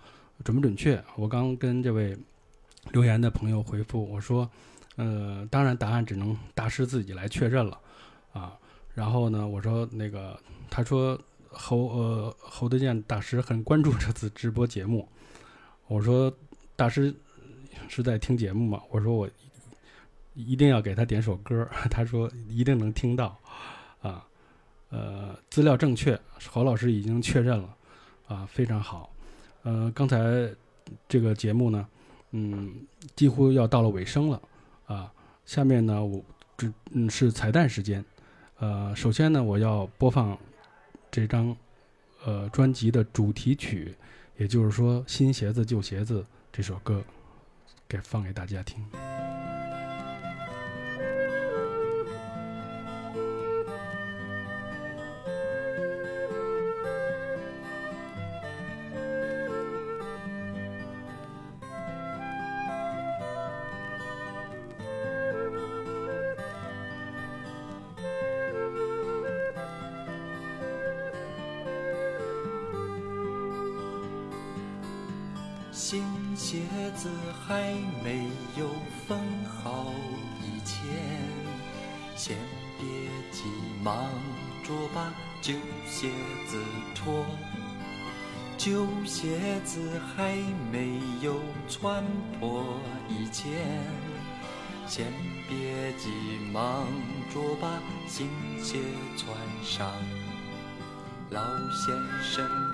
[0.45, 1.03] 准不准确。
[1.17, 2.17] 我刚跟这位
[2.93, 4.49] 留言的朋友回复我说，
[4.95, 7.77] 呃，当然答案只能大师自己来确认了
[8.33, 8.57] 啊。
[8.95, 10.39] 然后呢，我说那个，
[10.71, 15.09] 他说侯呃侯德健大师很关注这次直播节目，
[15.89, 16.33] 我说
[16.77, 17.13] 大师
[17.89, 18.81] 是在听节目吗？
[18.91, 19.29] 我说我。
[20.37, 23.37] 一定要给他点首歌， 他说一定能听到，
[24.03, 24.25] 啊，
[24.91, 26.19] 呃，资料正确，
[26.51, 27.77] 侯老师已经确认了，
[28.29, 29.11] 啊，非常好，
[29.63, 30.19] 呃，刚才
[31.09, 31.89] 这个节目呢，
[32.33, 32.75] 嗯，
[33.15, 34.43] 几乎要到了尾声了，
[34.87, 35.11] 啊，
[35.47, 36.23] 下面呢，我
[36.57, 38.05] 这嗯是彩蛋时间，
[38.59, 40.39] 呃，首先呢，我要播放
[41.11, 41.57] 这张
[42.25, 43.95] 呃专辑的主题曲，
[44.37, 46.21] 也就是说《新鞋子旧鞋子》
[46.53, 47.03] 这首歌，
[47.89, 48.85] 给放给大家听。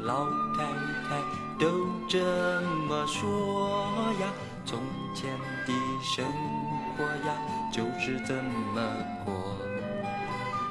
[0.02, 0.64] 老太
[1.08, 1.20] 太
[1.58, 1.66] 都
[2.08, 2.18] 这
[2.88, 4.28] 么说呀，
[4.64, 4.80] 从
[5.14, 5.30] 前
[5.66, 6.24] 的生
[6.96, 7.34] 活呀
[7.72, 8.34] 就是这
[8.74, 8.82] 么
[9.24, 9.32] 过。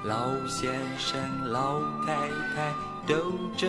[0.04, 1.20] 老先生、
[1.52, 2.16] 老太
[2.56, 2.74] 太
[3.06, 3.68] 都这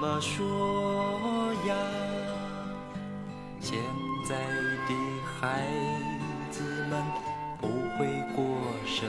[0.00, 1.74] 么说呀，
[3.60, 3.78] 现
[4.28, 4.36] 在
[4.88, 4.94] 的
[5.40, 5.66] 孩
[6.50, 7.02] 子们
[7.60, 8.44] 不会过
[8.84, 9.08] 生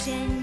[0.00, 0.39] 先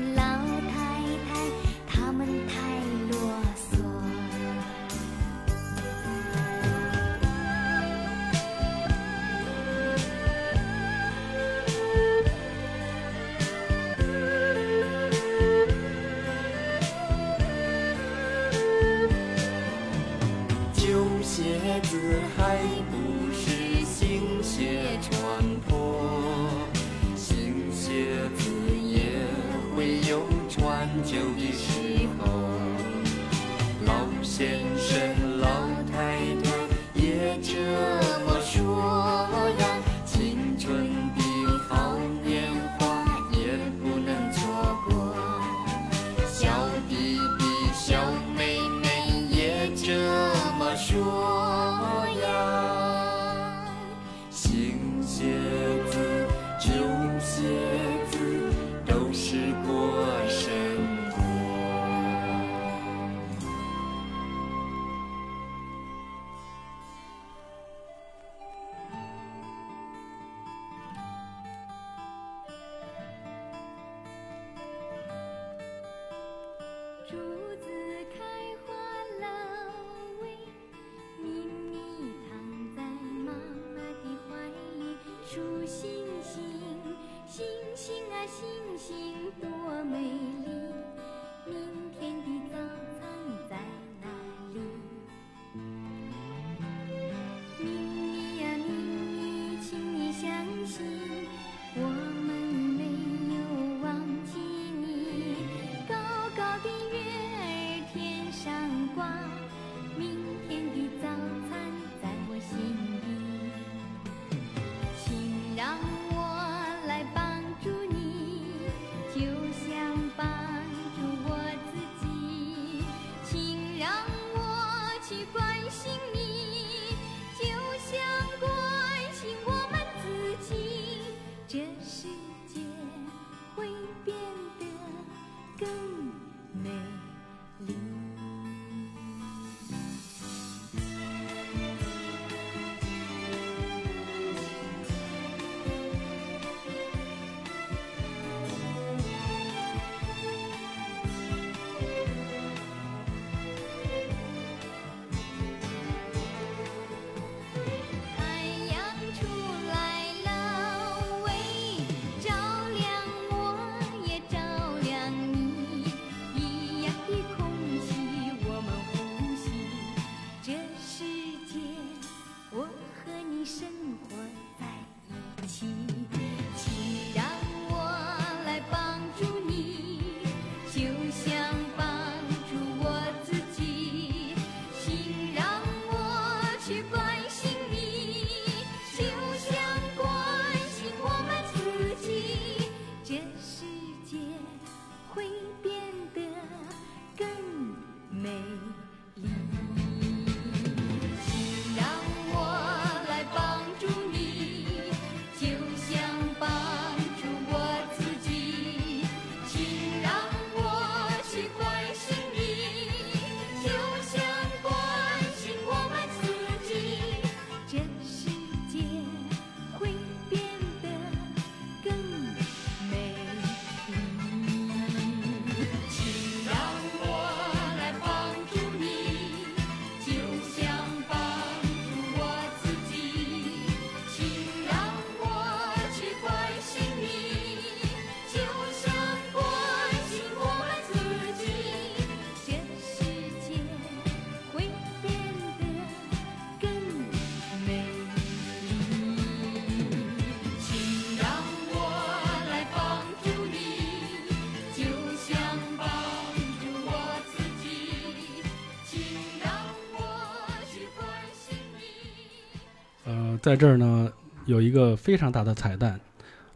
[263.47, 264.11] 在这儿呢
[264.45, 265.97] 有一个非常大的彩蛋，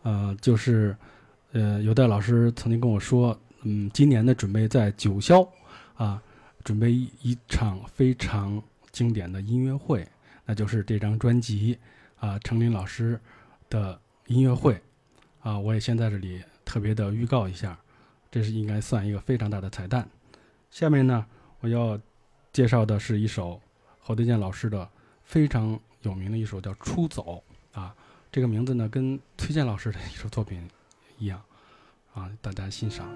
[0.03, 0.93] 呃，就是
[1.53, 5.47] 呃，有戴老师曾经跟我说，嗯，今年呢准备在九霄
[5.95, 6.21] 啊，
[6.65, 8.61] 准备一一场非常
[8.91, 10.05] 经典的音乐会，
[10.45, 11.79] 那就是这张专辑
[12.19, 13.17] 啊，程琳老师
[13.69, 13.97] 的
[14.27, 14.77] 音乐会
[15.39, 17.79] 啊，我也先在这里特别的预告一下，
[18.29, 20.05] 这是应该算一个非常大的彩蛋。
[20.69, 21.25] 下面呢，
[21.61, 21.97] 我要
[22.51, 23.61] 介绍的是一首
[24.01, 24.89] 侯德健老师的
[25.23, 27.43] 非常有名的一首叫《出走》
[27.79, 27.95] 啊，
[28.31, 30.67] 这个名字呢跟崔健老师的一首作品
[31.17, 31.41] 一样
[32.13, 33.07] 啊，大家欣赏。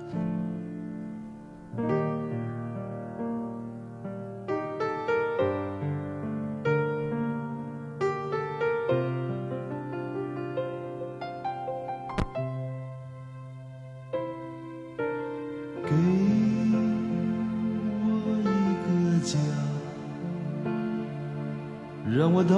[22.26, 22.56] 让我到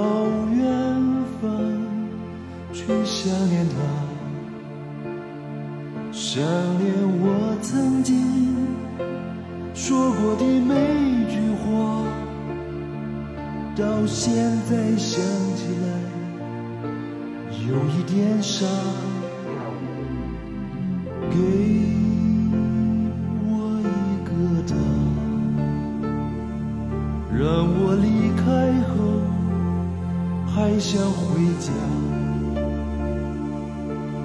[0.50, 0.64] 远
[1.42, 1.46] 方
[2.72, 3.76] 去想念他，
[6.10, 6.42] 想
[6.78, 6.90] 念
[7.20, 8.16] 我曾经
[9.74, 10.72] 说过的每
[11.04, 11.68] 一句话，
[13.76, 14.32] 到现
[14.70, 15.22] 在想
[15.54, 15.86] 起来
[17.68, 18.64] 有一点傻。
[31.68, 31.70] 家。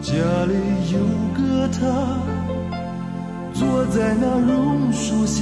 [0.02, 0.12] 家
[0.46, 0.54] 里
[0.92, 0.96] 有
[1.34, 1.82] 个他，
[3.54, 5.42] 坐在那榕树下，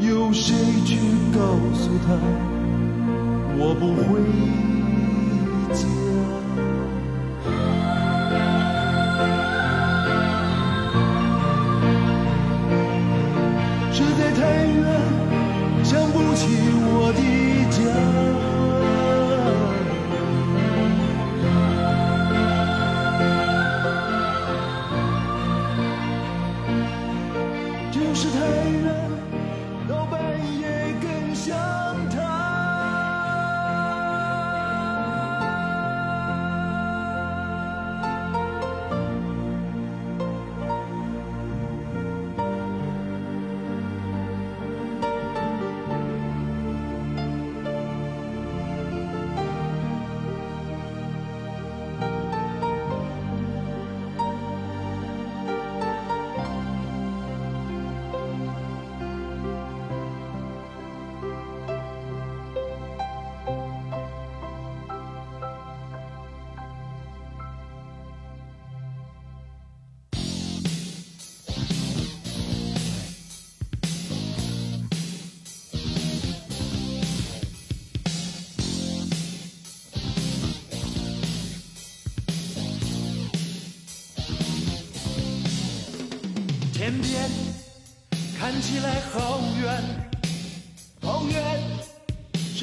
[0.00, 0.54] 有谁
[0.84, 0.98] 去
[1.32, 1.38] 告
[1.74, 2.08] 诉他
[3.58, 4.08] 我不回
[5.74, 5.82] 家？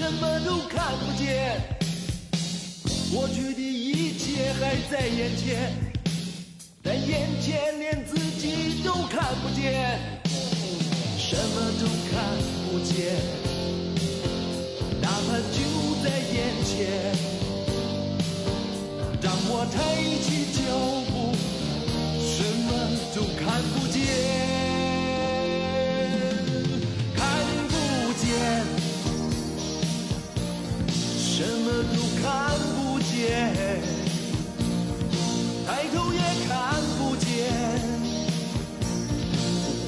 [0.05, 1.59] 什么都看不见。
[3.11, 5.73] 过去的一切还在眼前，
[6.83, 9.99] 但眼前连自己都看不见，
[11.17, 12.21] 什么都看
[12.69, 13.15] 不见，
[15.01, 15.57] 哪怕就
[16.03, 16.75] 在眼前。
[19.19, 19.75] 当我抬
[20.21, 20.61] 起脚
[21.09, 21.33] 步，
[22.21, 22.69] 什么
[23.15, 23.97] 都看不见，
[35.65, 36.51] 抬头也看
[36.97, 37.25] 不见，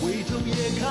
[0.02, 0.86] 回头也看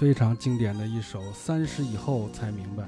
[0.00, 2.84] 非常经典的一首《三十以后才明白》。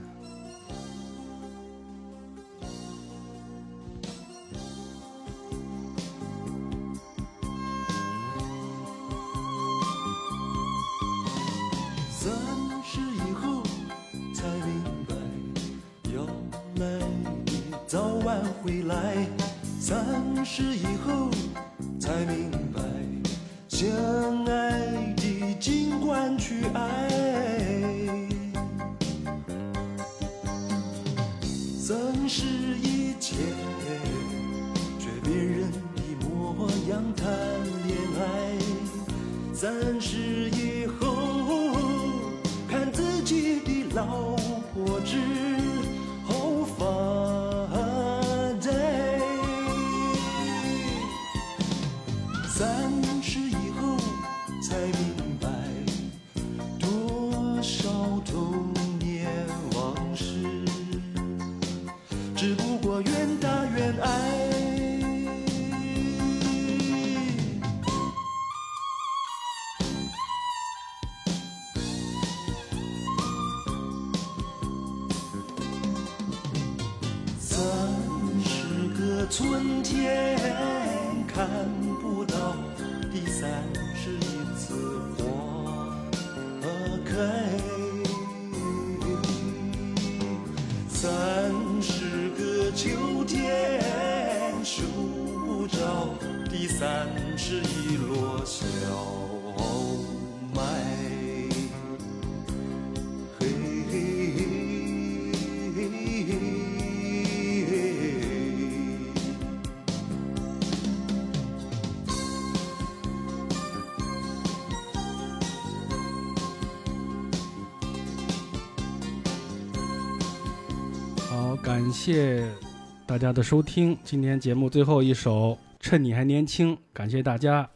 [123.12, 127.68] 大家的收听今天节目最后一首趁你还年轻感谢大家。